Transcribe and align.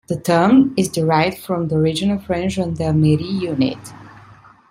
The 0.07 0.19
term 0.19 0.73
is 0.77 0.89
derived 0.89 1.37
from 1.37 1.67
the 1.67 1.75
original 1.75 2.17
French 2.17 2.53
Gendarmerie 2.55 3.21
unit. 3.39 3.93